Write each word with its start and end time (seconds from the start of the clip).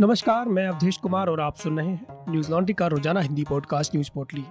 नमस्कार, 0.00 0.48
मैं 0.48 0.66
अवधेश 0.68 0.96
कुमार 0.96 1.28
और 1.28 1.40
आप 1.40 1.56
सुन 1.56 1.78
रहे 1.78 1.88
हैं 1.88 2.06
न्यूज़ 2.28 2.50
लॉन्ड्री 2.50 2.74
का 2.74 2.86
रोज़ाना 2.86 3.20
हिंदी 3.20 3.44
पॉडकास्ट 3.44 3.94
न्यूज़ 3.94 4.10
पोर्टली। 4.14 4.42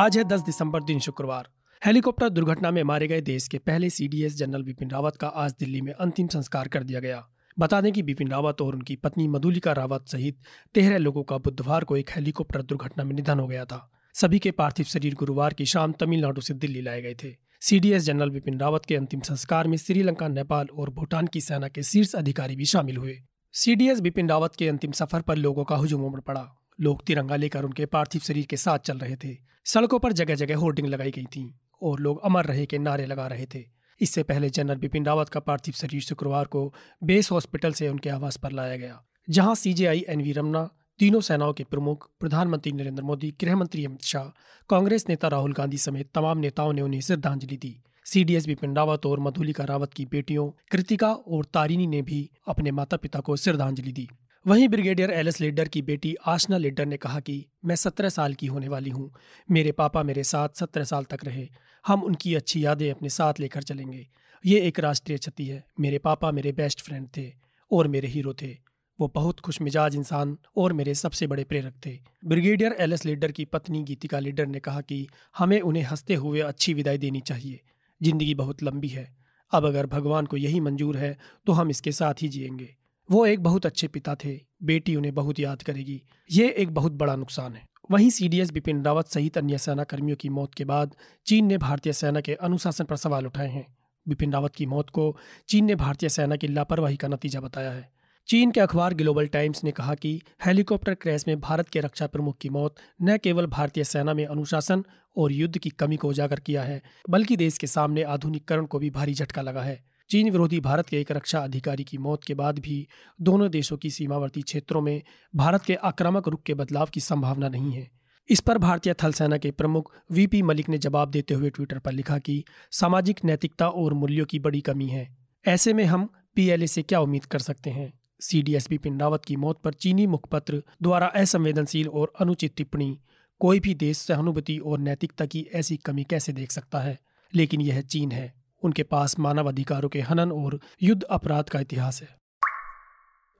आज 0.00 0.18
है 0.18 0.24
10 0.24 0.40
दिसंबर, 0.40 0.82
दिन 0.82 0.98
शुक्रवार। 0.98 1.48
हेलीकॉप्टर 1.84 2.28
दुर्घटना 2.28 2.70
में 2.70 2.82
मारे 2.82 3.06
गए 3.06 3.20
देश 3.20 3.48
के 3.48 3.58
पहले 3.58 3.90
सीडीएस 3.90 4.36
जनरल 4.36 4.62
बिपिन 4.62 4.90
रावत 4.90 5.16
का 5.16 5.28
आज 5.28 5.54
दिल्ली 5.60 5.80
में 5.80 5.92
अंतिम 5.92 6.26
संस्कार 6.26 6.68
कर 6.68 6.82
दिया 6.82 7.00
गया। 7.00 7.28
बता 7.58 7.80
दें 7.80 7.92
कि 7.92 8.02
बिपिन 8.02 8.28
रावत 8.28 8.60
और 8.60 8.74
उनकी 8.74 8.96
पत्नी 8.96 9.28
मधुलिका 9.28 9.72
रावत 9.72 10.08
सहित 10.08 10.38
तेरह 10.74 10.98
लोगों 10.98 11.22
का 11.22 11.38
बुधवार 11.38 11.84
को 11.84 11.96
एक 11.96 12.10
हेलीकॉप्टर 12.10 12.62
दुर्घटना 12.62 13.04
में 13.04 13.14
निधन 13.14 13.38
हो 13.38 13.46
गया 13.46 13.64
था। 13.64 13.90
सभी 14.14 14.38
के 14.38 14.50
पार्थिव 14.50 14.86
शरीर 14.86 15.14
गुरुवार 15.14 15.54
की 15.54 15.66
शाम 15.66 15.92
तमिलनाडु 15.92 16.40
से 16.40 16.54
दिल्ली 16.54 16.82
लाए 16.82 17.02
गए 17.02 17.14
थे। 17.14 17.51
सीडीएस 17.62 18.02
जनरल 18.02 18.30
बिपिन 18.30 18.58
रावत 18.60 18.84
के 18.84 18.94
अंतिम 18.96 19.20
संस्कार 19.20 19.68
में 19.68 19.76
श्रीलंका, 19.76 20.28
नेपाल 20.28 20.68
और 20.74 20.90
भूटान 20.90 21.26
की 21.26 21.40
सेना 21.40 21.68
के 21.68 21.82
शीर्ष 21.82 22.14
अधिकारी 22.14 22.56
भी 22.56 22.64
शामिल 22.64 22.96
हुए। 22.96 23.14
सीडीएस 23.54 24.00
बिपिन 24.00 24.28
रावत 24.28 24.56
के 24.56 24.68
अंतिम 24.68 24.92
सफ़र 24.92 25.20
पर 25.20 25.36
लोगों 25.36 25.64
का 25.64 25.76
हुजूम 25.76 26.04
उमड़ 26.04 26.20
पड़ा। 26.20 26.44
लोग 26.78 27.04
तिरंगा 27.06 27.36
लेकर 27.36 27.64
उनके 27.64 27.86
पार्थिव 27.86 28.20
शरीर 28.20 28.46
के 28.46 28.56
साथ 28.56 28.78
चल 28.78 28.98
रहे 28.98 29.16
थे। 29.16 29.36
सड़कों 29.66 29.98
पर 29.98 30.12
जगह 30.12 30.34
जगह 30.34 30.56
होर्डिंग 30.56 30.88
लगाई 30.88 31.10
गई 31.10 31.24
थी 31.26 31.44
और 31.82 32.00
लोग 32.00 32.24
अमर 32.24 32.46
रहे 32.46 32.66
के 32.66 32.78
नारे 32.78 33.06
लगा 33.06 33.26
रहे 33.26 33.46
थे। 33.54 33.64
इससे 34.00 34.22
पहले 34.22 34.50
जनरल 34.50 34.78
बिपिन 34.78 35.06
रावत 35.06 35.28
का 35.28 35.40
पार्थिव 35.40 35.74
शरीर 35.74 36.00
शुक्रवार 36.00 36.44
को 36.46 36.72
बेस 37.04 37.30
हॉस्पिटल 37.30 37.72
से 37.72 37.88
उनके 37.88 38.10
आवास 38.10 38.36
पर 38.36 38.52
लाया 38.52 38.76
गया, 38.76 39.02
जहाँ 39.28 39.54
सीजेआई 39.54 40.04
एनवी 40.08 40.32
रमना 40.32 40.68
तीनों 41.02 41.20
सेनाओं 41.20 41.52
के 41.52 41.64
प्रमुख, 41.64 42.10
प्रधानमंत्री 42.20 42.72
नरेंद्र 42.72 43.02
मोदी 43.02 43.34
गृह 43.40 43.56
मंत्री 43.56 43.84
अमित 43.84 44.02
शाह, 44.02 44.24
कांग्रेस 44.68 45.04
नेता 45.08 45.28
राहुल 45.28 45.52
गांधी 45.52 45.78
समेत 45.78 46.10
तमाम 46.14 46.38
नेताओं 46.38 46.72
ने 46.72 46.82
उन्हें 46.82 47.00
श्रद्धांजलि 47.00 47.56
दी। 47.56 47.80
सीडीएस 48.04 48.46
बिपिन 48.46 48.76
रावत 48.76 49.06
और 49.06 49.20
मधुलिका 49.20 49.64
रावत 49.64 49.92
की 49.92 50.04
बेटियों, 50.04 50.50
कृतिका 50.70 51.12
और 51.12 51.44
तारिनी 51.44 51.86
ने 51.86 52.02
भी 52.02 52.30
अपने 52.48 52.70
माता 52.70 52.96
पिता 52.96 53.20
को 53.20 53.36
श्रद्धांजलि 53.36 53.92
दी। 53.92 54.08
वहीं 54.46 54.68
ब्रिगेडियर 54.68 55.10
एल 55.10 55.28
एस 55.28 55.40
लीडर 55.40 55.68
की 55.68 55.82
बेटी 55.82 56.14
आशना 56.14 56.56
लेडर 56.56 56.86
ने 56.86 56.96
कहा 56.96 57.20
कि, 57.20 57.46
मैं 57.64 57.76
सत्रह 57.76 58.08
साल 58.08 58.34
की 58.34 58.46
होने 58.46 58.68
वाली 58.68 58.90
हूँ। 58.90 59.14
मेरे 59.50 59.72
पापा 59.72 60.02
मेरे 60.02 60.24
साथ 60.24 60.48
सत्रह 60.54 60.84
साल 60.84 61.04
तक 61.04 61.18
रहे। 61.24 61.48
हम 61.86 62.02
उनकी 62.02 62.34
अच्छी 62.34 62.64
यादें 62.64 62.90
अपने 62.90 63.08
साथ 63.08 63.34
लेकर 63.40 63.62
चलेंगे। 63.62 64.08
ये 64.46 64.60
एक 64.60 64.80
राष्ट्रीय 64.80 65.18
क्षति 65.18 65.46
है। 65.46 65.64
मेरे 65.80 65.98
पापा 65.98 66.30
मेरे 66.30 66.52
बेस्ट 66.52 66.80
फ्रेंड 66.80 67.08
थे 67.16 67.32
और 67.72 67.88
मेरे 67.88 68.08
हीरो 68.08 68.34
थे। 68.34 68.71
वो 69.02 69.06
बहुत 69.14 69.40
खुश 69.40 69.60
मिजाज 69.62 69.94
इंसान 69.96 70.36
और 70.56 70.72
मेरे 70.72 70.94
सबसे 70.94 71.26
बड़े 71.26 71.44
प्रेरक 71.44 71.74
थे। 71.86 71.98
ब्रिगेडियर 72.24 72.72
एल 72.72 72.92
एस 72.92 73.04
लीडर 73.04 73.32
की 73.32 73.44
पत्नी 73.44 73.82
गीतिका 73.82 74.18
लीडर 74.18 74.46
ने 74.46 74.60
कहा 74.60 74.80
कि 74.80 75.06
हमें 75.38 75.60
उन्हें 75.60 75.82
हँसते 75.82 76.14
हुए 76.14 76.40
अच्छी 76.40 76.74
विदाई 76.74 76.98
देनी 76.98 77.20
चाहिए। 77.20 77.60
ज़िंदगी 78.00 78.34
बहुत 78.34 78.62
लंबी 78.62 78.88
है। 78.88 79.04
अब 79.52 79.66
अगर 79.66 79.86
भगवान 79.86 80.26
को 80.26 80.36
यही 80.36 80.60
मंजूर 80.60 80.96
है 80.96 81.16
तो 81.46 81.52
हम 81.52 81.70
इसके 81.70 81.92
साथ 81.92 82.22
ही 82.22 82.28
जिएँगे। 82.28 82.68
वो 83.08 83.24
एक 83.26 83.42
बहुत 83.42 83.66
अच्छे 83.66 83.88
पिता 83.88 84.14
थे। 84.14 84.38
बेटी 84.62 84.94
उन्हें 84.96 85.14
बहुत 85.14 85.40
याद 85.40 85.62
करेगी। 85.62 86.00
ये 86.30 86.48
एक 86.58 86.74
बहुत 86.74 86.92
बड़ा 86.92 87.16
नुकसान 87.16 87.54
है। 87.54 87.66
वहीं 87.90 88.10
सीडीएस 88.10 88.50
बिपिन 88.50 88.84
रावत 88.84 89.06
सहित 89.06 89.38
अन्य 89.38 89.58
सेना 89.58 89.84
कर्मियों 89.84 90.16
की 90.16 90.28
मौत 90.28 90.54
के 90.54 90.64
बाद 90.64 90.94
चीन 91.26 91.46
ने 91.46 91.58
भारतीय 91.58 91.92
सेना 91.92 92.20
के 92.20 92.34
अनुशासन 92.34 92.84
पर 92.84 92.96
सवाल 92.96 93.26
उठाए 93.26 93.48
हैं। 93.48 93.66
बिपिन 94.06 94.32
रावत 94.32 94.54
की 94.54 94.66
मौत 94.66 94.90
को 94.90 95.16
चीन 95.48 95.64
ने 95.64 95.74
भारतीय 95.74 96.08
सेना 96.08 96.36
की 96.36 96.48
लापरवाही 96.48 96.96
का 96.96 97.08
नतीजा 97.08 97.40
बताया 97.40 97.72
है। 97.72 97.90
चीन 98.28 98.50
के 98.50 98.60
अखबार 98.60 98.94
ग्लोबल 98.94 99.26
टाइम्स 99.26 99.64
ने 99.64 99.70
कहा 99.70 99.94
कि 99.94 100.22
हेलीकॉप्टर 100.46 100.94
क्रैश 100.94 101.24
में 101.28 101.40
भारत 101.40 101.68
के 101.68 101.80
रक्षा 101.80 102.06
प्रमुख 102.06 102.38
की 102.38 102.48
मौत, 102.48 102.74
न 103.02 103.16
केवल 103.16 103.46
भारतीय 103.46 103.84
सेना 103.84 104.14
में 104.14 104.26
अनुशासन 104.26 104.84
और 105.16 105.32
युद्ध 105.32 105.58
की 105.58 105.70
कमी 105.70 105.96
को 105.96 106.08
उजागर 106.08 106.40
किया 106.40 106.62
है, 106.62 106.82
बल्कि 107.10 107.36
देश 107.36 107.58
के 107.58 107.66
सामने 107.66 108.02
आधुनिकरण 108.02 108.66
को 108.66 108.78
भी 108.78 108.90
भारी 108.90 109.14
झटका 109.14 109.42
लगा 109.42 109.62
है। 109.62 109.84
चीन 110.10 110.30
विरोधी 110.30 110.60
भारत 110.60 110.86
के 110.86 111.00
एक 111.00 111.12
रक्षा 111.12 111.38
अधिकारी 111.38 111.84
की 111.84 111.98
मौत 111.98 112.24
के 112.24 112.34
बाद 112.34 112.58
भी 112.58 112.88
दोनों 113.20 113.50
देशों 113.50 113.76
की 113.76 113.90
सीमावर्ती 113.90 114.42
क्षेत्रों 114.42 114.80
में 114.80 115.02
भारत 115.36 115.62
के 115.62 115.74
आक्रामक 115.74 116.28
रुख 116.28 116.42
के 116.42 116.54
बदलाव 116.54 116.86
की 116.86 117.00
संभावना 117.00 117.48
नहीं 117.48 117.72
है। 117.72 117.90
इस 118.28 118.40
पर 118.40 118.58
भारतीय 118.58 118.94
थल 118.94 119.12
सेना 119.12 119.36
के 119.36 119.50
प्रमुख 119.50 119.94
वीपी 120.12 120.42
मलिक 120.42 120.68
ने 120.68 120.78
जवाब 120.78 121.10
देते 121.10 121.34
हुए 121.34 121.50
ट्विटर 121.50 121.78
पर 121.78 121.92
लिखा 121.92 122.18
कि 122.18 122.44
सामाजिक 122.70 123.24
नैतिकता 123.24 123.68
और 123.68 123.94
मूल्यों 123.94 124.26
की 124.26 124.38
बड़ी 124.38 124.60
कमी 124.60 124.86
है। 124.86 125.16
ऐसे 125.46 125.72
में 125.72 125.84
हम 125.84 126.08
पीएलए 126.34 126.66
से 126.66 126.82
क्या 126.82 127.00
उम्मीद 127.00 127.24
कर 127.24 127.38
सकते 127.38 127.70
हैं? 127.70 128.01
सीडीएस 128.22 128.68
बिपिन 128.68 129.00
रावत 129.00 129.24
की 129.24 129.36
मौत 129.36 129.60
पर 129.64 129.72
चीनी 129.72 130.06
मुखपत्र 130.06 130.62
द्वारा 130.82 131.06
असंवेदनशील 131.06 131.88
और 131.88 132.12
अनुचित 132.20 132.54
टिप्पणी। 132.56 132.98
कोई 133.40 133.60
भी 133.60 133.74
देश 133.74 133.96
सहानुभूति 133.96 134.58
और 134.58 134.78
नैतिकता 134.78 135.26
की 135.26 135.46
ऐसी 135.54 135.76
कमी 135.76 136.04
कैसे 136.04 136.32
देख 136.32 136.50
सकता 136.50 136.80
है? 136.80 136.98
लेकिन 137.34 137.60
यह 137.60 137.80
चीन 137.80 138.12
है। 138.12 138.34
उनके 138.62 138.82
पास 138.82 139.18
मानव 139.18 139.48
अधिकारों 139.48 139.88
के 139.88 140.00
हनन 140.00 140.32
और 140.32 140.60
युद्ध 140.82 141.02
अपराध 141.02 141.44
का 141.44 141.60
इतिहास 141.60 142.02
है। 142.02 142.08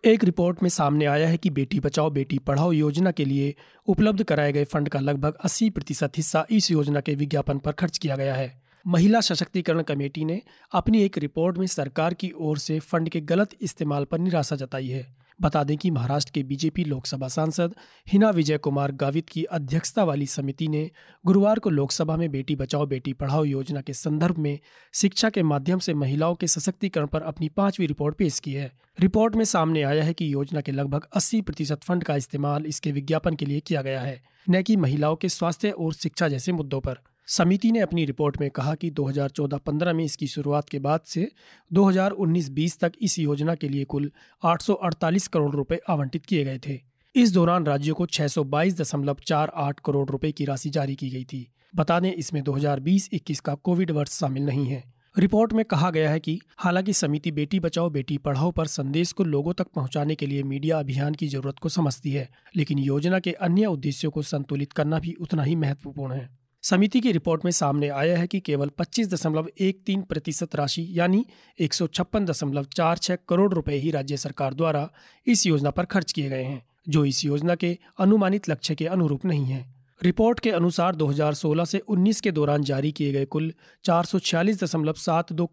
एक 0.05 0.25
रिपोर्ट 0.25 0.63
में 0.63 0.71
सामने 0.71 1.05
आया 1.05 1.29
है 1.29 1.37
कि 1.37 1.51
बेटी 1.51 1.81
बचाओ, 1.81 2.11
बेटी 2.11 2.39
पढ़ाओ 2.39 2.73
योजना 2.73 3.11
के 3.11 3.25
लिए 3.25 3.55
उपलब्ध 3.87 4.23
कराए 4.23 4.53
गए 4.53 4.65
फंड 4.65 4.89
का 4.89 5.01
लगभग 5.01 5.35
80 5.35 5.71
प्रतिशत 5.71 6.13
हिस्सा 6.17 6.47
इस 6.51 6.71
योजना 6.71 7.01
के 7.01 7.15
विज्ञापन 7.15 7.59
पर 7.59 7.73
खर्च 7.73 7.99
किया 7.99 8.17
गया 8.17 8.35
है। 8.35 8.62
महिला 8.87 9.21
सशक्तिकरण 9.21 9.83
कमेटी 9.83 10.25
ने 10.25 10.41
अपनी 10.73 11.03
एक 11.03 11.19
रिपोर्ट 11.19 11.59
में 11.59 11.67
सरकार 11.67 12.15
की 12.15 12.31
ओर 12.37 12.59
से 12.59 12.79
फंड 12.81 13.09
के 13.09 13.21
गलत 13.21 13.51
इस्तेमाल 13.61 14.05
पर 14.05 14.19
निराशा 14.19 14.57
जताई 14.57 14.89
है। 14.89 15.07
बता 15.41 15.63
दें 15.65 15.77
कि 15.77 15.91
महाराष्ट्र 15.91 16.33
के 16.35 16.43
बीजेपी 16.43 16.85
लोकसभा 16.85 17.29
सांसद 17.29 17.75
हिना 18.09 18.31
विजय 18.31 18.59
कुमार 18.59 18.93
गावित 18.93 19.29
की 19.29 19.45
अध्यक्षता 19.45 20.05
वाली 20.05 20.27
समिति 20.27 20.69
ने 20.69 20.91
गुरुवार 21.25 21.59
को 21.59 21.71
लोकसभा 21.71 22.17
में 22.17 22.31
बेटी 22.31 22.57
बचाओ, 22.57 22.87
बेटी 22.87 23.13
पढ़ाओ 23.13 23.45
योजना 23.45 23.81
के 23.81 23.93
संदर्भ 23.93 24.39
में 24.39 24.59
शिक्षा 24.95 25.31
के 25.31 25.43
माध्यम 25.43 25.79
से 25.79 25.95
महिलाओं 25.95 26.35
के 26.35 26.47
सशक्तिकरण 26.47 27.07
पर 27.07 27.23
अपनी 27.23 27.49
पांचवी 27.49 27.87
रिपोर्ट 27.87 28.17
पेश 28.17 28.39
की 28.39 28.53
है। 28.53 28.71
रिपोर्ट 28.99 29.37
में 29.37 29.45
सामने 29.45 29.83
आया 29.83 30.05
है 30.05 30.15
कि 30.15 30.33
योजना 30.33 30.61
के 30.61 30.73
लगभग 30.73 31.07
80 31.15 31.41
प्रतिशत 31.41 31.83
फंड 31.83 32.05
का 32.05 32.17
इस्तेमाल 32.17 32.67
इसके 32.67 32.93
विज्ञापन 32.93 33.35
के 33.35 33.47
लिए 33.47 33.61
किया 33.61 33.83
गया 33.83 34.01
है, 34.01 34.21
न 34.51 34.63
कि 34.63 34.77
महिलाओं 34.77 35.17
के 35.17 35.29
स्वास्थ्य 35.29 35.71
और 35.71 35.95
शिक्षा 35.95 36.29
जैसे 36.29 36.53
मुद्दों 36.53 36.81
पर। 36.81 36.99
समिति 37.27 37.73
ने 37.73 37.79
अपनी 37.79 38.05
रिपोर्ट 38.05 38.41
में 38.41 38.51
कहा 38.51 38.75
कि 38.75 38.91
2014-15 38.91 39.93
में 39.93 40.05
इसकी 40.05 40.27
शुरुआत 40.27 40.69
के 40.69 40.79
बाद 40.79 41.01
से 41.07 41.33
2019-20 41.73 42.79
तक 42.81 42.93
इस 43.03 43.19
योजना 43.19 43.55
के 43.55 43.69
लिए 43.69 43.85
कुल 43.85 44.13
848 44.45 45.27
करोड़ 45.27 45.57
रुपए 45.57 45.81
आवंटित 45.89 46.27
किए 46.27 46.45
गए 46.45 46.61
थे। 46.69 46.81
इस 47.17 47.33
दौरान 47.33 47.67
राज्यों 47.67 47.95
को 47.95 48.07
622.48 48.07 49.81
करोड़ 49.85 50.11
रुपए 50.11 50.33
की 50.33 50.45
राशि 50.45 50.71
जारी 50.71 50.95
की 50.95 51.11
गई 51.11 51.25
थी। 51.25 51.53
बता 51.77 52.01
दें, 52.01 52.13
इसमें 52.13 52.43
2020-21 52.43 53.41
का 53.41 53.55
कोविड 53.55 53.91
वर्ष 53.91 54.11
शामिल 54.11 54.43
नहीं 54.43 54.67
है। 54.67 54.93
रिपोर्ट 55.19 55.53
में 55.53 55.65
कहा 55.65 55.91
गया 55.91 56.11
है 56.11 56.21
कि 56.21 56.41
हालाँकि 56.59 56.93
समिति 56.93 57.31
बेटी 57.31 57.61
बचाओ, 57.61 57.91
बेटी 57.91 58.19
पढ़ाओ 58.19 58.51
पर 58.51 58.67
संदेश 58.67 59.13
को 59.13 59.25
लोगों 59.25 59.53
तक 59.53 59.67
पहुँचाने 59.67 60.15
के 60.15 60.27
लिए 60.27 60.43
मीडिया 60.43 60.79
अभियान 60.79 61.15
की 61.15 61.29
ज़रूरत 61.29 61.59
को 61.59 61.69
समझती 61.69 62.11
है, 62.11 62.29
लेकिन 62.57 62.79
योजना 62.79 63.19
के 63.19 63.33
अन्य 63.33 63.67
उद्देश्यों 63.67 64.11
को 64.11 64.23
संतुलित 64.23 64.73
करना 64.73 64.99
भी 64.99 65.13
उतना 65.13 65.43
ही 65.43 65.57
महत्वपूर्ण 65.57 66.13
है। 66.13 66.42
समिति 66.65 67.01
की 67.01 67.13
रिपोर्ट 67.13 67.45
में 67.45 67.53
सामने 67.53 67.89
आया 67.89 68.19
है 68.19 68.27
कि 68.27 68.41
केवल 68.41 68.69
पच्चीस 68.69 69.09
दशमलव 69.09 69.49
एक 69.61 69.83
तीन 69.87 70.03
प्रतिशत 70.03 70.57
राशि 70.57 70.89
यानी 70.91 71.27
एक 71.61 71.73
करोड़ 73.29 73.55
रुपए 73.55 73.75
ही 73.75 73.91
राज्य 73.91 74.17
सरकार 74.17 74.55
द्वारा 74.55 74.91
इस 75.27 75.47
योजना 75.47 75.71
पर 75.71 75.85
खर्च 75.85 76.13
किए 76.13 76.29
गए 76.29 76.43
हैं 76.43 76.67
जो 76.89 77.05
इस 77.05 77.25
योजना 77.25 77.55
के 77.55 77.79
अनुमानित 77.99 78.49
लक्ष्य 78.49 78.75
के 78.75 78.87
अनुरूप 78.87 79.25
नहीं 79.25 79.45
है। 79.45 79.75
रिपोर्ट 80.03 80.41
के 80.41 80.51
अनुसार 80.51 80.95
2016 80.95 81.65
से 81.65 81.79
19 81.79 82.21
के 82.21 82.31
दौरान 82.31 82.63
जारी 82.63 82.93
किए 82.93 83.13
गए 83.13 83.25
कुल 83.25 83.53
चार 83.85 84.05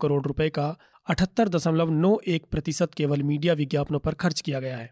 करोड़ 0.02 0.24
रुपए 0.25 0.50
का 0.50 0.78
अठहत्तर 1.09 1.50
दशमलव 1.50 1.90
नौ 1.90 2.18
एक 2.28 2.46
प्रतिशत 2.52 2.94
केवल 2.94 3.24
मीडिया 3.24 3.53
विज्ञापनों 3.53 4.00
पर 4.00 4.14
खर्च 4.14 4.42
किया 4.42 4.59
गया 4.59 4.78
है। 4.78 4.92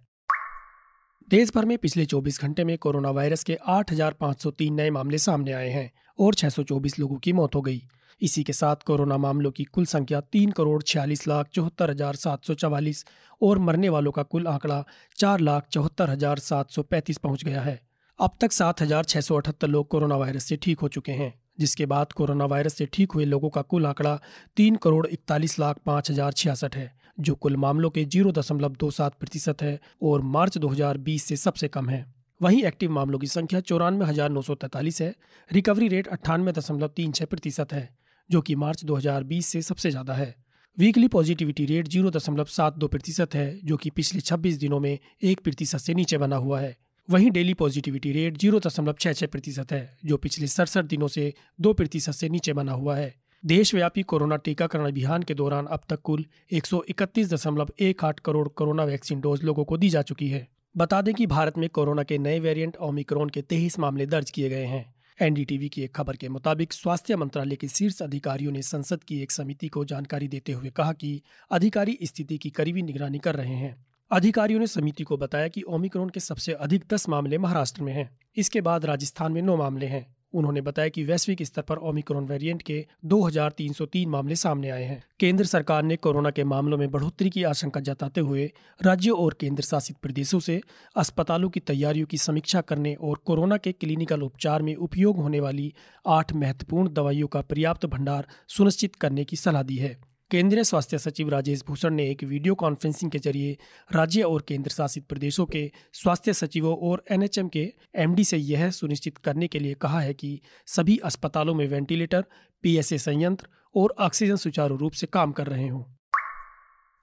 देश 1.30 1.52
भर 1.56 1.66
में 1.66 1.78
पिछले 1.78 2.06
24 2.06 2.42
घंटे 2.42 2.64
में 2.64 2.78
कोरोना 2.78 3.10
वायरस 3.10 3.44
के 3.44 3.58
8,503 3.68 4.72
नए 4.72 4.90
मामले 4.90 5.18
सामने 5.18 5.52
आए 5.52 5.70
हैं। 5.70 5.92
और 6.20 6.36
624 6.36 7.00
लोगों 7.00 7.18
की 7.18 7.34
मौत 7.34 7.56
हो 7.56 7.62
गई। 7.62 7.82
इसी 8.22 8.44
के 8.44 8.54
साथ 8.54 8.84
कोरोना 8.86 9.18
मामलों 9.18 9.52
की 9.52 9.64
कुल 9.66 9.86
संख्या 9.86 10.20
तीन 10.24 10.52
करोड़ 10.52 10.82
छियालीस 10.84 11.28
लाख 11.28 11.50
चौहत्तर 11.50 11.92
हज़ार 11.92 12.16
सात 12.16 12.46
सौ 12.46 12.54
चवालीस 12.56 13.04
और 13.42 13.60
मरने 13.60 13.90
वालों 13.90 14.12
का 14.12 14.24
कुल 14.26 14.48
आंकड़ा 14.48 14.84
चार 15.18 15.40
लाख 15.42 15.68
चौहत्तर 15.72 16.10
हज़ार 16.10 16.40
सात 16.42 16.72
सौ 16.72 16.84
पैंतीस 16.84 17.18
पहुँच 17.18 17.44
गया 17.44 17.62
है। 17.62 17.80
अब 18.20 18.38
तक 18.42 18.52
सात 18.52 18.82
हज़ार 18.82 19.06
छह 19.06 19.22
सौ 19.22 19.36
अठहत्तर 19.36 19.68
लोग 19.68 19.88
कोरोना 19.88 20.16
वायरस 20.16 20.44
से 20.44 20.56
ठीक 20.58 20.80
हो 20.80 20.88
चुके 20.88 21.12
हैं, 21.12 21.34
जिसके 21.60 21.86
बाद 21.86 22.12
कोरोना 22.14 22.46
वायरस 22.46 22.74
से 22.74 22.86
ठीक 22.94 23.12
हुए 23.12 23.26
लोगों 23.26 23.50
का 23.50 23.62
कुल 23.64 23.86
आंकड़ा 23.86 24.20
तीन 24.58 24.76
करोड़ 24.78 25.06
इकतालीस 25.08 25.60
लाख 25.60 25.80
पाँच 25.86 26.12
हज़ार 26.12 26.34
छियासठ 26.34 26.76
है, 26.76 26.92
जो 27.20 27.36
कुल 27.36 27.56
मामलों 27.58 27.90
के 27.90 28.06
ज़ीरो 28.06 28.32
दशमलव 28.32 28.76
दो 28.80 28.92
सात 28.92 29.20
प्रतिशत 29.20 29.62
है 29.62 29.80
और 30.04 30.22
मार्च 30.24 30.58
2020 30.58 31.24
से 31.24 31.36
सबसे 31.38 31.68
कम 31.70 31.90
है। 31.90 32.06
वहीं 32.42 32.64
एक्टिव 32.64 32.92
मामलों 32.92 33.20
की 33.20 33.28
संख्या 33.28 33.60
चौरानवे 33.60 34.06
हज़ार 34.06 34.30
नौ 34.30 34.42
सौ 34.42 34.56
तैतालीस 34.56 35.02
है। 35.02 35.14
रिकवरी 35.52 35.88
रेट 35.88 36.08
अट्ठानवे 36.08 36.52
दशमलव 36.52 36.88
तीन 36.88 37.12
छह 37.12 37.26
प्रतिशत 37.26 37.74
है, 37.74 37.90
जो 38.30 38.42
कि 38.42 38.56
मार्च 38.56 38.84
2020 38.84 39.46
से 39.46 39.62
सबसे 39.62 39.92
ज़्यादा 39.92 40.14
है। 40.14 40.36
वीकली 40.78 41.08
पॉजिटिविटी 41.08 41.66
रेट 41.66 41.88
ज़ीरो 41.88 42.10
दशमलव 42.10 42.46
सात 42.46 42.74
दो 42.74 42.88
प्रतिशत 42.88 43.36
है, 43.36 43.60
जो 43.64 43.78
कि 43.78 43.90
पिछले 43.90 44.22
26 44.22 44.60
दिनों 44.60 44.80
में 44.80 44.98
एक 45.24 45.40
प्रतिशत 45.40 45.78
से 45.78 45.94
नीचे 45.94 46.18
बना 46.18 46.36
हुआ 46.36 46.60
है। 46.60 46.76
वहीं 47.10 47.32
डेली 47.32 47.54
पॉजिटिविटी 47.54 48.12
रेट 48.12 48.38
ज़ीरो 48.38 48.60
दशमलव 48.60 48.96
छः 49.00 49.14
छः 49.14 49.28
प्रतिशत 49.28 49.72
है, 49.72 49.98
जो 50.06 50.18
पिछले 50.18 50.48
सड़सठ 50.48 50.86
दिनों 50.86 51.08
से 51.08 51.34
दो 51.62 51.74
प्रतिशत 51.74 52.12
से 52.12 52.30
नीचे 52.30 52.54
बना 52.54 52.72
हुआ 52.72 52.96
है। 52.96 53.14
देशव्यापी 53.44 54.04
कोरोना 54.04 54.36
टीकाकरण 54.36 54.88
अभियान 54.88 55.24
के 55.24 55.34
दौरान 55.34 55.66
अब 55.66 55.82
तक 55.90 56.02
कुल 56.02 56.26
एक 56.52 58.06
करोड़ 58.20 58.48
कोरोना 58.48 58.84
वैक्सीन 58.84 59.22
डोज 59.22 59.44
लोगों 59.44 59.66
को 59.66 59.78
दी 59.78 59.90
जा 59.90 60.02
चुकी 60.02 60.28
है। 60.28 60.48
बता 60.78 61.02
दें 61.02 61.14
कि 61.16 61.28
भारत 61.28 61.58
में 61.58 61.70
कोरोना 61.70 62.04
के 62.04 62.18
नए 62.18 62.40
वेरिएंट 62.40 62.78
ओमिक्रॉन 62.78 63.30
के 63.30 63.42
तेईस 63.42 63.80
मामले 63.80 64.06
दर्ज 64.06 64.32
किए 64.32 64.50
गए 64.50 64.66
हैं। 64.66 64.96
एनडीटीवी 65.22 65.70
की 65.70 65.82
एक 65.82 65.96
खबर 65.96 66.16
के 66.16 66.30
मुताबिक 66.30 66.74
स्वास्थ्य 66.74 67.16
मंत्रालय 67.16 67.56
के 67.56 67.68
शीर्ष 67.68 68.02
अधिकारियों 68.02 68.52
ने 68.52 68.62
संसद 68.62 69.04
की 69.04 69.22
एक 69.22 69.32
समिति 69.32 69.68
को 69.68 69.86
जानकारी 69.86 70.28
देते 70.28 70.52
हुए 70.52 70.70
कहा 70.70 70.94
कि 70.94 71.22
अधिकारी 71.52 71.98
स्थिति 72.04 72.38
की 72.38 72.50
करीबी 72.50 72.82
निगरानी 72.82 73.20
कर 73.20 73.36
रहे 73.36 73.56
हैं। 73.56 73.86
अधिकारियों 74.12 74.60
ने 74.60 74.68
समिति 74.68 75.04
को 75.04 75.18
बताया 75.18 75.48
कि 75.48 75.62
ओमिक्रॉन 75.62 76.10
के 76.10 76.20
सबसे 76.20 76.54
अधिक 76.54 76.84
दस 76.94 77.10
मामले 77.10 77.38
महाराष्ट्र 77.38 77.82
में 77.82 77.94
हैं। 77.94 78.18
इसके 78.36 78.62
बाद 78.62 78.86
राजस्थान 78.86 79.32
में 79.32 79.42
नौ 79.42 79.58
मामले 79.58 79.86
हैं। 79.86 80.17
उन्होंने 80.34 80.62
बताया 80.62 80.90
कि 80.90 81.04
वैश्विक 81.04 81.44
स्तर 81.44 81.62
पर 81.62 81.78
ओमिक्रॉन 81.78 82.26
वेरिएंट 82.26 82.62
के 82.62 82.86
2303 83.06 84.06
मामले 84.08 84.36
सामने 84.36 84.70
आए 84.70 84.84
हैं। 84.84 85.04
केंद्र 85.20 85.46
सरकार 85.46 85.84
ने 85.84 85.96
कोरोना 85.96 86.30
के 86.30 86.44
मामलों 86.44 86.78
में 86.78 86.92
बढ़ोतरी 86.92 87.30
की 87.30 87.44
आशंका 87.44 87.80
जताते 87.80 88.22
हुए 88.22 88.52
राज्यों 88.84 89.18
और 89.20 89.38
केंद्र 89.40 89.64
शासित 89.64 89.98
प्रदेशों 89.98 90.40
से 90.40 90.62
अस्पतालों 90.96 91.50
की 91.50 91.60
तैयारियों 91.60 92.06
की 92.06 92.18
समीक्षा 92.18 92.62
करने 92.62 92.94
और 92.94 93.18
कोरोना 93.26 93.58
के 93.58 93.72
क्लिनिकल 93.72 94.22
उपचार 94.22 94.62
में 94.62 94.76
उपयोग 94.76 95.18
होने 95.18 95.40
वाली 95.40 95.74
आठ 96.08 96.34
महत्वपूर्ण 96.34 96.94
दवाइयों 96.94 97.28
का 97.28 97.42
पर्याप्त 97.42 97.86
भंडार 97.86 98.28
सुनिश्चित 98.48 98.96
करने 98.96 99.24
की 99.24 99.36
सलाह 99.36 99.64
दी 99.64 99.76
है। 99.76 100.17
केंद्रीय 100.32 100.64
स्वास्थ्य 100.64 100.98
सचिव 100.98 101.30
राजेश 101.30 101.64
भूषण 101.68 101.94
ने 101.94 102.10
एक 102.10 102.24
वीडियो 102.24 102.56
कॉन्फ्रेंसिंग 102.56 103.12
के 103.12 103.20
ज़रिए 103.20 103.58
राज्य 103.94 104.22
और 104.22 104.44
केंद्र 104.48 104.70
शासित 104.70 105.06
प्रदेशों 105.06 105.46
के 105.46 105.72
स्वास्थ्य 105.94 106.34
सचिवों 106.34 106.76
और 106.78 107.04
एनएचएम 107.12 107.48
के 107.48 107.74
एमडी 107.96 108.24
से 108.24 108.38
यह 108.38 108.70
सुनिश्चित 108.72 109.18
करने 109.18 109.48
के 109.48 109.60
लिए 109.60 109.74
कहा 109.74 110.00
है 110.00 110.14
कि 110.14 110.40
सभी 110.66 110.98
अस्पतालों 110.98 111.54
में 111.56 111.68
वेंटिलेटर, 111.68 112.26
पीएसए 112.64 112.98
संयंत्र 112.98 113.48
और 113.76 113.94
ऑक्सीजन 114.00 114.36
सुचारू 114.36 114.76
रूप 114.76 114.92
से 114.92 115.08
काम 115.08 115.32
कर 115.32 115.48
रहे 115.48 115.68
हों। 115.68 115.84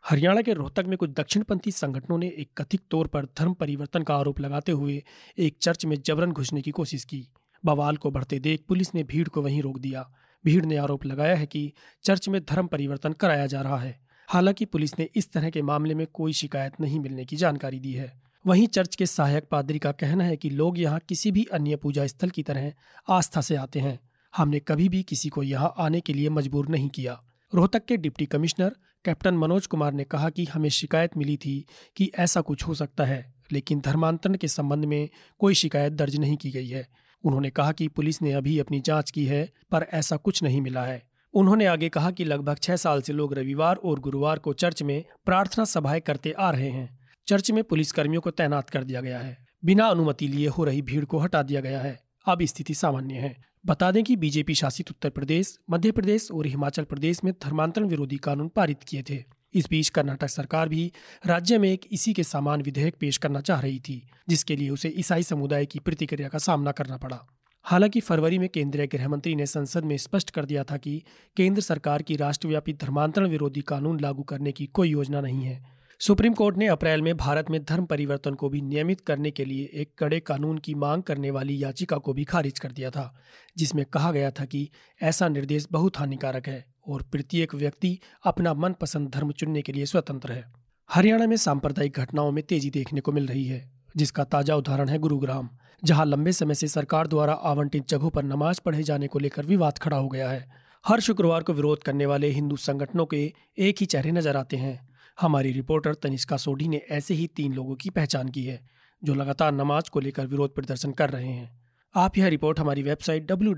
हरियाणा 0.04 0.42
के 0.42 0.52
रोहतक 0.52 0.84
में 0.86 0.96
कुछ 0.98 1.10
दक्षिणपंथी 1.10 1.70
संगठनों 1.70 2.18
ने 2.18 2.28
एक 2.28 2.50
कथित 2.58 2.80
तौर 2.90 3.06
पर 3.06 3.24
धर्म 3.24 3.54
परिवर्तन 3.54 4.02
का 4.02 4.16
आरोप 4.16 4.40
लगाते 4.40 4.72
हुए 4.72 5.02
एक 5.38 5.56
चर्च 5.62 5.84
में 5.84 5.96
जबरन 6.02 6.32
घुसने 6.32 6.62
की 6.62 6.70
कोशिश 6.70 7.04
की। 7.04 7.26
बवाल 7.64 7.96
को 7.96 8.10
बढ़ते 8.10 8.38
देख 8.38 8.64
पुलिस 8.68 8.94
ने 8.94 9.04
भीड़ 9.04 9.28
को 9.28 9.42
वहीं 9.42 9.62
रोक 9.62 9.78
दिया। 9.78 10.10
भीड़ 10.44 10.64
ने 10.64 10.76
आरोप 10.76 11.06
लगाया 11.06 11.36
है 11.36 11.46
कि 11.46 11.72
चर्च 12.04 12.28
में 12.28 12.40
धर्म 12.44 12.66
परिवर्तन 12.66 13.12
कराया 13.12 13.46
जा 13.46 13.60
रहा 13.60 13.78
है। 13.78 14.00
हालाँकि 14.28 14.64
पुलिस 14.64 14.98
ने 14.98 15.08
इस 15.14 15.32
तरह 15.32 15.50
के 15.50 15.62
मामले 15.62 15.94
में 15.94 16.06
कोई 16.14 16.32
शिकायत 16.32 16.72
नहीं 16.80 17.00
मिलने 17.00 17.24
की 17.24 17.36
जानकारी 17.36 17.80
दी 17.80 17.92
है। 17.92 18.12
वहीं 18.46 18.66
चर्च 18.66 18.96
के 18.96 19.06
सहायक 19.06 19.44
पादरी 19.50 19.78
का 19.78 19.92
कहना 19.92 20.24
है 20.24 20.36
कि 20.36 20.50
लोग 20.50 20.78
यहाँ 20.78 21.00
किसी 21.08 21.30
भी 21.30 21.44
अन्य 21.44 21.76
पूजा 21.76 22.06
स्थल 22.06 22.30
की 22.30 22.42
तरह 22.42 22.72
आस्था 23.08 23.40
से 23.40 23.56
आते 23.56 23.80
हैं। 23.80 23.98
हमने 24.36 24.60
कभी 24.60 24.88
भी 24.88 25.02
किसी 25.02 25.28
को 25.28 25.42
यहाँ 25.42 25.74
आने 25.78 26.00
के 26.00 26.12
लिए 26.12 26.28
मजबूर 26.28 26.68
नहीं 26.68 26.88
किया। 26.88 27.22
रोहतक 27.54 27.84
के 27.84 27.96
deputy 27.96 28.26
commissioner 28.26 28.76
captain 29.04 29.34
Manoj 29.34 29.66
Kumar 29.66 29.92
ने 29.92 30.04
कहा 30.04 30.30
कि 30.30 30.44
हमें 30.44 30.68
शिकायत 30.68 31.16
मिली 31.16 31.36
थी 31.36 31.64
कि 31.96 32.10
ऐसा 32.18 32.40
कुछ 32.40 32.62
हो 32.62 32.74
सकता 32.74 33.04
है, 33.04 33.34
लेकिन 33.52 33.80
धर्मांतरण 33.80 34.34
के 34.34 34.48
संबंध 34.48 34.84
में 34.84 35.08
कोई 35.38 35.54
शिकायत 35.54 35.92
दर्ज 35.92 36.16
नहीं 36.16 36.36
की 36.36 36.50
गई 36.50 36.68
है। 36.68 36.88
उन्होंने 37.24 37.50
कहा 37.50 37.72
कि 37.72 37.88
पुलिस 37.88 38.22
ने 38.22 38.32
अभी 38.32 38.58
अपनी 38.58 38.80
जाँच 38.80 39.10
की 39.10 39.26
है, 39.26 39.50
पर 39.70 39.86
ऐसा 39.92 40.16
कुछ 40.16 40.42
नहीं 40.42 40.60
मिला 40.60 40.84
है। 40.84 41.02
उन्होंने 41.34 41.66
आगे 41.66 41.88
कहा 41.88 42.10
कि 42.10 42.24
लगभग 42.24 42.56
छह 42.58 42.76
साल 42.76 43.02
से 43.02 43.12
लोग 43.12 43.34
रविवार 43.34 43.76
और 43.76 44.00
गुरुवार 44.00 44.38
को 44.38 44.52
चर्च 44.52 44.82
में 44.82 45.04
प्रार्थना 45.26 45.64
सभाएँ 45.64 46.00
करते 46.00 46.32
आ 46.32 46.50
रहे 46.50 46.70
हैं। 46.70 46.98
चर्च 47.26 47.50
में 47.50 47.64
पुलिस 47.64 47.92
कर्मियों 47.92 48.22
को 48.22 48.30
तैनात 48.30 48.70
कर 48.70 48.84
दिया 48.84 49.00
गया 49.00 49.18
है। 49.18 49.46
बिना 49.64 49.86
अनुमति 49.86 50.28
लिए 50.28 50.48
हो 50.48 50.64
रही 50.64 50.82
भीड़ 50.82 51.04
को 51.04 51.18
हटा 51.18 51.42
दिया 51.42 51.60
गया 51.60 51.80
है। 51.80 52.00
अब 52.26 52.42
स्थिति 52.42 52.74
सामान्य 52.74 53.14
है। 53.14 53.44
बता 53.66 53.90
दें 53.90 54.04
कि 54.04 54.16
बीजेपी 54.16 54.54
शासित 54.54 54.90
उत्तर 54.90 55.10
प्रदेश, 55.10 55.58
मध्य 55.70 55.92
प्रदेश 55.92 56.30
और 56.30 56.46
हिमाचल 56.46 56.84
प्रदेश 56.84 57.24
में 57.24 57.32
धर्मांतरण 57.32 57.84
विरोधी 57.84 58.16
कानून 58.16 58.48
पारित 58.48 58.82
किए 58.82 59.02
थे। 59.02 59.24
इस 59.54 59.66
बीच 59.70 59.88
कर्नाटक 59.88 60.28
सरकार 60.28 60.68
भी 60.68 60.92
राज्य 61.26 61.58
में 61.58 61.72
एक 61.72 61.80
इसी 61.92 62.12
के 62.12 62.24
समान 62.24 62.62
विधेयक 62.62 62.96
पेश 63.00 63.16
करना 63.16 63.40
चाह 63.40 63.60
रही 63.60 63.80
थी, 63.80 64.08
जिसके 64.28 64.56
लिए 64.56 64.70
उसे 64.70 64.88
ईसाई 64.88 65.22
समुदाय 65.22 65.66
की 65.66 65.78
प्रतिक्रिया 65.78 66.28
का 66.28 66.38
सामना 66.38 66.72
करना 66.72 66.96
पड़ा। 66.96 67.26
हालाँकि 67.62 68.00
फरवरी 68.00 68.38
में 68.38 68.48
केंद्रीय 68.48 68.86
गृह 68.86 69.08
मंत्री 69.08 69.34
ने 69.34 69.46
संसद 69.46 69.84
में 69.84 69.96
स्पष्ट 69.96 70.30
कर 70.30 70.44
दिया 70.44 70.64
था 70.64 70.76
कि 70.76 71.02
केंद्र 71.36 71.60
सरकार 71.60 72.02
की 72.02 72.16
राष्ट्रव्यापी 72.16 72.72
धर्मांतरण 72.72 73.26
विरोधी 73.26 73.60
कानून 73.60 74.00
लागू 74.00 74.22
करने 74.22 74.52
की 74.52 74.66
कोई 74.66 74.88
योजना 74.88 75.20
नहीं 75.20 75.42
है। 75.42 75.74
सुप्रीम 76.00 76.32
कोर्ट 76.32 76.56
ने 76.56 76.66
अप्रैल 76.66 77.02
में 77.02 77.16
भारत 77.16 77.50
में 77.50 77.64
धर्म 77.64 77.86
परिवर्तन 77.86 78.34
को 78.34 78.48
भी 78.48 78.60
नियमित 78.60 79.00
करने 79.00 79.30
के 79.30 79.44
लिए 79.44 79.70
एक 79.74 79.92
कड़े 79.98 80.20
कानून 80.20 80.58
की 80.58 80.74
मांग 80.74 81.02
करने 81.02 81.30
वाली 81.30 81.62
याचिका 81.62 81.96
को 81.96 82.12
भी 82.12 82.24
खारिज 82.24 82.58
कर 82.58 82.72
दिया 82.72 82.90
था, 82.90 83.14
जिसमें 83.56 83.84
कहा 83.84 84.12
गया 84.12 84.30
था 84.30 84.44
कि 84.44 84.70
ऐसा 85.02 85.28
निर्देश 85.28 85.66
बहुत 85.72 85.98
हानिकारक 85.98 86.48
है। 86.48 86.73
और 86.88 87.02
प्रत्येक 87.02 87.54
व्यक्ति 87.54 87.98
अपना 88.24 88.54
मनपसंद 88.54 89.08
धर्म 89.08 89.32
चुनने 89.32 89.62
के 89.62 89.72
लिए 89.72 89.86
स्वतंत्र 89.86 90.32
है। 90.32 90.52
हरियाणा 90.92 91.26
में 91.26 91.36
सांप्रदायिक 91.36 91.92
घटनाओं 91.92 92.32
में 92.32 92.44
तेज़ी 92.44 92.70
देखने 92.70 93.00
को 93.00 93.12
मिल 93.12 93.26
रही 93.26 93.44
है, 93.44 93.72
जिसका 93.96 94.24
ताज़ा 94.24 94.56
उदाहरण 94.56 94.88
है 94.88 94.98
गुरुग्राम, 94.98 95.48
जहाँ 95.84 96.06
लंबे 96.06 96.32
समय 96.32 96.54
से 96.54 96.68
सरकार 96.68 97.06
द्वारा 97.06 97.32
आवंटित 97.32 97.88
जगहों 97.88 98.10
पर 98.10 98.22
नमाज़ 98.22 98.60
पढ़े 98.64 98.82
जाने 98.82 99.06
को 99.06 99.18
लेकर 99.18 99.46
विवाद 99.46 99.78
खड़ा 99.78 99.96
हो 99.96 100.08
गया 100.08 100.30
है। 100.30 100.52
हर 100.86 101.00
शुक्रवार 101.00 101.42
को 101.42 101.52
विरोध 101.52 101.82
करने 101.82 102.06
वाले 102.06 102.28
हिंदू 102.28 102.56
संगठनों 102.56 103.06
के 103.06 103.32
एक 103.58 103.76
ही 103.80 103.86
चेहरे 103.86 104.12
नज़र 104.12 104.36
आते 104.36 104.56
हैं। 104.56 104.88
हमारी 105.20 105.52
रिपोर्टर 105.52 105.94
तनिष्का 105.94 106.36
सोढ़ी 106.36 106.68
ने 106.68 106.76
ऐसे 106.76 107.14
ही 107.14 107.26
तीन 107.26 107.52
लोगों 107.52 107.74
की 107.74 107.90
पहचान 107.90 108.28
की 108.28 108.44
है, 108.44 108.68
जो 109.04 109.14
लगातार 109.14 109.52
नमाज़ 109.52 109.90
को 109.90 110.00
लेकर 110.00 110.26
विरोध 110.26 110.54
प्रदर्शन 110.54 110.92
कर 110.92 111.10
रहे 111.10 111.28
हैं। 111.28 111.60
आप 111.94 112.18
यह 112.18 112.26
रिपोर्ट 112.26 112.60
हमारी 112.60 112.82
वेबसाइट 112.82 113.26
डब्ल्यू 113.26 113.54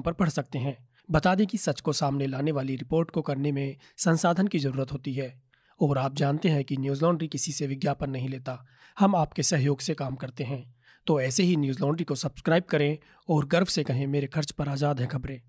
पर 0.00 0.12
पढ़ 0.12 0.28
सकते 0.28 0.58
हैं। 0.58 0.89
बता 1.10 1.34
दें 1.34 1.46
कि 1.46 1.58
सच 1.58 1.80
को 1.80 1.92
सामने 1.92 2.26
लाने 2.26 2.52
वाली 2.52 2.76
रिपोर्ट 2.76 3.10
को 3.10 3.22
करने 3.22 3.52
में 3.52 3.76
संसाधन 3.96 4.46
की 4.46 4.58
ज़रूरत 4.58 4.92
होती 4.92 5.12
है। 5.12 5.42
और 5.80 5.98
आप 5.98 6.14
जानते 6.14 6.48
हैं 6.48 6.64
कि 6.64 6.76
न्यूज़ 6.76 7.04
लॉन्ड्री 7.04 7.28
किसी 7.28 7.52
से 7.52 7.66
विज्ञापन 7.66 8.10
नहीं 8.10 8.28
लेता। 8.28 8.66
हम 8.98 9.16
आपके 9.16 9.42
सहयोग 9.42 9.80
से 9.80 9.94
काम 9.94 10.14
करते 10.14 10.44
हैं। 10.44 10.74
तो 11.06 11.20
ऐसे 11.20 11.42
ही 11.42 11.56
न्यूज़ 11.56 11.80
लॉन्ड्री 11.80 12.04
को 12.04 12.14
सब्सक्राइब 12.14 12.64
करें 12.64 12.98
और 13.28 13.46
गर्व 13.46 13.64
से 13.64 13.84
कहें, 13.84 14.06
मेरे 14.06 14.26
खर्च 14.26 14.50
पर 14.50 14.68
आज़ाद 14.68 15.00
हैं 15.00 15.08
खबरें। 15.08 15.40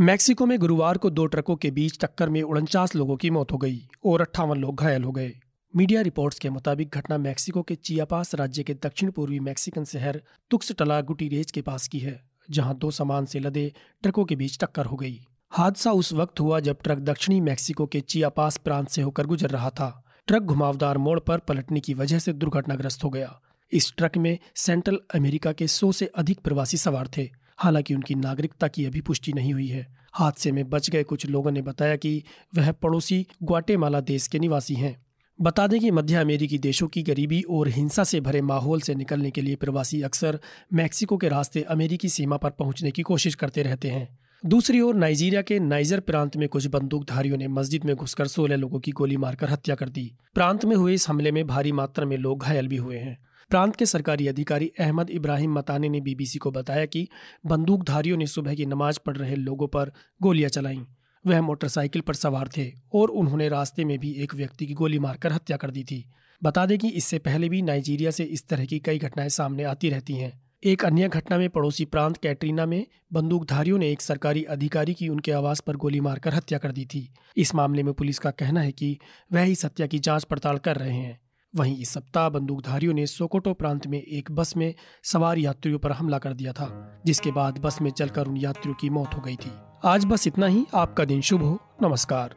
मैक्सिको 0.00 0.46
में 0.46 0.58
गुरुवार 0.58 0.98
को 0.98 1.10
दो 1.10 1.26
ट्रकों 1.26 1.56
के 1.56 1.70
बीच 1.70 1.98
टक्कर 2.00 2.28
में 2.28 2.42
उनचास 2.42 2.94
लोगों 2.94 3.16
की 3.16 3.30
मौत 3.30 3.52
हो 3.52 3.58
गई 3.58 3.88
और 4.04 4.20
अट्ठावन 4.20 4.58
लोग 4.58 4.80
घायल 4.80 5.04
हो 5.04 5.12
गए। 5.12 5.32
मीडिया 5.76 6.00
रिपोर्ट्स 6.00 6.38
के 6.38 6.50
मुताबिक 6.50 6.88
घटना 6.94 7.18
मैक्सिको 7.18 7.62
के 7.62 7.74
चियापास 7.74 8.34
राज्य 8.34 8.62
के 8.62 8.74
दक्षिण 8.74 9.10
पूर्वी 9.10 9.40
मैक्सिकन 9.40 9.84
शहर 9.84 10.22
तुक्स 10.50 10.72
टला 10.72 11.00
गुटीरेज 11.00 11.50
के 11.50 11.62
पास 11.62 11.88
की 11.88 11.98
है। 11.98 12.27
जहाँ 12.50 12.78
दो 12.78 12.90
सामान 12.90 13.24
से 13.24 13.40
लदे 13.40 13.72
ट्रकों 14.02 14.24
के 14.24 14.36
बीच 14.36 14.58
टक्कर 14.58 14.86
हो 14.86 14.96
गई। 14.96 15.20
हादसा 15.50 15.92
उस 15.92 16.12
वक्त 16.12 16.40
हुआ 16.40 16.60
जब 16.60 16.78
ट्रक 16.84 16.98
दक्षिणी 16.98 17.40
मैक्सिको 17.40 17.86
के 17.86 18.00
चियापास 18.00 18.56
प्रांत 18.56 18.88
से 18.88 19.02
होकर 19.02 19.26
गुजर 19.26 19.50
रहा 19.50 19.70
था। 19.70 20.04
ट्रक 20.26 20.42
घुमावदार 20.42 20.98
मोड़ 20.98 21.20
पर 21.20 21.38
पलटने 21.38 21.80
की 21.80 21.94
वजह 21.94 22.18
से 22.18 22.32
दुर्घटनाग्रस्त 22.32 23.04
हो 23.04 23.10
गया। 23.10 23.40
इस 23.72 23.92
ट्रक 23.96 24.16
में 24.16 24.38
सेंट्रल 24.56 24.98
अमेरिका 25.14 25.52
के 25.52 25.66
सौ 25.66 25.92
से 25.92 26.06
अधिक 26.06 26.40
प्रवासी 26.40 26.76
सवार 26.76 27.08
थे। 27.16 27.30
हालाँकि 27.58 27.94
उनकी 27.94 28.14
नागरिकता 28.14 28.68
की 28.68 28.84
अभी 28.84 29.00
पुष्टि 29.00 29.32
नहीं 29.32 29.52
हुई 29.52 29.66
है। 29.66 29.96
हादसे 30.12 30.52
में 30.52 30.70
बच 30.70 30.90
गए 30.90 31.02
कुछ 31.02 31.26
लोगों 31.26 31.50
ने 31.50 31.62
बताया 31.62 31.96
कि 31.96 32.24
वह 32.56 32.72
पड़ोसी 32.72 33.26
ग्वाटेमाला 33.42 34.00
देश 34.00 34.26
के 34.26 34.38
निवासी 34.38 34.74
हैं। 34.74 35.06
बता 35.40 35.66
दें 35.66 35.80
कि 35.80 35.90
मध्य 35.90 36.14
अमेरिकी 36.14 36.58
देशों 36.58 36.88
की 36.88 37.02
गरीबी 37.02 37.42
और 37.50 37.68
हिंसा 37.68 38.04
से 38.04 38.20
भरे 38.20 38.40
माहौल 38.40 38.80
से 38.80 38.94
निकलने 38.94 39.30
के 39.30 39.40
लिए 39.40 39.56
प्रवासी 39.56 40.02
अक्सर 40.02 40.40
मैक्सिको 40.72 41.16
के 41.16 41.28
रास्ते 41.28 41.62
अमेरिकी 41.62 42.08
सीमा 42.08 42.36
पर 42.36 42.50
पहुँचने 42.50 42.90
की 42.90 43.02
कोशिश 43.02 43.34
करते 43.34 43.62
रहते 43.62 43.88
हैं। 43.88 44.18
दूसरी 44.46 44.80
ओर, 44.80 44.94
नाइजीरिया 44.94 45.42
के 45.42 45.58
नाइजर 45.58 46.00
प्रांत 46.00 46.36
में 46.36 46.48
कुछ 46.48 46.66
बंदूकधारियों 46.66 47.36
ने 47.36 47.48
मस्जिद 47.48 47.84
में 47.84 47.96
घुसकर 47.96 48.26
सोलह 48.26 48.56
लोगों 48.56 48.80
की 48.80 48.92
गोली 48.92 49.16
मारकर 49.16 49.50
हत्या 49.50 49.74
कर 49.74 49.88
दी। 49.88 50.12
प्रांत 50.34 50.64
में 50.64 50.76
हुए 50.76 50.94
इस 50.94 51.08
हमले 51.08 51.32
में 51.32 51.46
भारी 51.46 51.72
मात्रा 51.72 52.06
में 52.06 52.16
लोग 52.16 52.42
घायल 52.42 52.68
भी 52.68 52.76
हुए 52.76 52.98
हैं। 52.98 53.18
प्रांत 53.50 53.76
के 53.76 53.86
सरकारी 53.86 54.26
अधिकारी 54.26 54.72
अहमद 54.80 55.10
इब्राहिम 55.10 55.54
मताने 55.54 55.88
ने 55.88 56.00
बीबीसी 56.00 56.38
को 56.38 56.50
बताया 56.50 56.86
कि 56.86 57.08
बंदूकधारियों 57.46 58.16
ने 58.16 58.26
सुबह 58.26 58.54
की 58.54 58.66
नमाज़ 58.66 58.98
पढ़ 59.06 59.16
रहे 59.16 59.36
लोगों 59.36 59.68
पर 59.68 59.92
गोलियाँ 60.22 60.50
चलाईं। 60.50 60.84
वह 61.26 61.40
मोटरसाइकिल 61.40 62.02
पर 62.02 62.14
सवार 62.14 62.48
थे 62.56 62.72
और 62.94 63.08
उन्होंने 63.08 63.48
रास्ते 63.48 63.84
में 63.84 63.98
भी 63.98 64.12
एक 64.12 64.34
व्यक्ति 64.34 64.66
की 64.66 64.74
गोली 64.74 64.98
मारकर 64.98 65.32
हत्या 65.32 65.56
कर 65.56 65.70
दी 65.70 65.84
थी। 65.84 66.04
बता 66.42 66.66
दें 66.66 66.78
कि 66.78 66.88
इससे 66.88 67.18
पहले 67.18 67.48
भी 67.48 67.62
नाइजीरिया 67.62 68.10
से 68.10 68.24
इस 68.24 68.48
तरह 68.48 68.64
की 68.64 68.78
कई 68.78 68.98
घटनाएँ 68.98 69.28
सामने 69.28 69.64
आती 69.64 69.90
रहती 69.90 70.14
हैं। 70.14 70.40
एक 70.64 70.84
अन्य 70.84 71.08
घटना 71.08 71.38
में 71.38 71.50
पड़ोसी 71.50 71.84
प्रांत 71.84 72.16
कैटरीना 72.16 72.66
में 72.66 72.86
बंदूकधारियों 73.12 73.78
ने 73.78 73.90
एक 73.90 74.00
सरकारी 74.00 74.44
अधिकारी 74.44 74.94
की 74.94 75.08
उनके 75.08 75.32
आवास 75.32 75.60
पर 75.60 75.76
गोली 75.76 76.00
मारकर 76.00 76.34
हत्या 76.34 76.58
कर 76.58 76.72
दी 76.72 76.84
थी। 76.84 77.14
इस 77.36 77.54
मामले 77.54 77.82
में 77.82 77.94
पुलिस 77.94 78.18
का 78.18 78.30
कहना 78.30 78.60
है 78.60 78.72
कि 78.72 78.98
वह 79.32 79.42
इस 79.42 79.64
हत्या 79.64 79.86
की 79.86 79.98
जाँच 79.98 80.24
पड़ताल 80.24 80.58
कर 80.58 80.76
रहे 80.76 80.94
हैं। 80.94 81.20
वहीं 81.56 81.78
इस 81.78 81.90
सप्ताह 81.90 82.28
बंदूकधारियों 82.28 82.94
ने 82.94 83.06
सोकोटो 83.06 83.54
प्रांत 83.54 83.86
में 83.86 84.02
एक 84.02 84.30
बस 84.30 84.56
में 84.56 84.74
सवार 85.04 85.38
यात्रियों 85.38 85.78
पर 85.78 85.92
हमला 85.92 86.18
कर 86.18 86.32
दिया 86.32 86.52
था, 86.52 87.00
जिसके 87.06 87.30
बाद 87.30 87.58
बस 87.58 87.82
में 87.82 87.90
चलकर 87.90 88.26
उन 88.26 88.36
यात्रियों 88.36 88.74
की 88.74 88.90
मौत 88.90 89.14
हो 89.14 89.20
गई 89.20 89.36
थी। 89.36 89.52
आज 89.84 90.04
बस 90.04 90.26
इतना 90.26 90.46
ही। 90.46 90.66
आपका 90.74 91.04
दिन 91.04 91.20
शुभ 91.20 91.42
हो। 91.42 91.58
नमस्कार। 91.82 92.34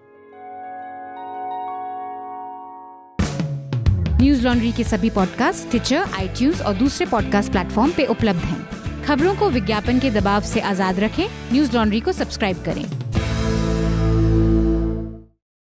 न्यूज़ 4.21 4.43
लॉन्ड्री 4.43 4.71
के 4.71 4.83
सभी 4.83 5.09
पॉडकास्ट 5.09 5.69
ट्विटर 5.69 5.97
आई 5.97 6.51
और 6.51 6.73
दूसरे 6.73 7.05
पॉडकास्ट 7.05 7.51
प्लेटफॉर्म 7.51 7.91
पे 7.91 8.05
उपलब्ध 8.05 8.39
हैं। 8.39 9.03
खबरों 9.03 9.35
को 9.35 9.49
विज्ञापन 9.49 9.99
के 9.99 10.11
दबाव 10.11 10.41
से 10.41 10.59
आज़ाद 10.59 10.99
रखें। 10.99 11.25
न्यूज़ 11.51 11.77
लॉन्ड्री 11.77 11.99
को 11.99 12.11
सब्सक्राइब 12.11 12.63
करें। 12.63 13.00